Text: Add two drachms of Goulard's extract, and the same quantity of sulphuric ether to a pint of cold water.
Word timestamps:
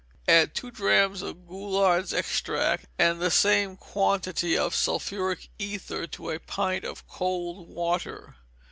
Add 0.27 0.55
two 0.55 0.71
drachms 0.71 1.21
of 1.21 1.47
Goulard's 1.47 2.11
extract, 2.11 2.87
and 2.97 3.21
the 3.21 3.29
same 3.29 3.77
quantity 3.77 4.57
of 4.57 4.73
sulphuric 4.73 5.49
ether 5.59 6.07
to 6.07 6.31
a 6.31 6.39
pint 6.39 6.83
of 6.83 7.07
cold 7.07 7.69
water. 7.69 8.35